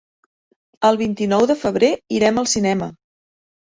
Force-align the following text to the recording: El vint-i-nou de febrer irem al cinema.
El 0.89 0.97
vint-i-nou 1.03 1.47
de 1.53 1.59
febrer 1.67 1.93
irem 2.19 2.45
al 2.47 2.53
cinema. 2.59 2.93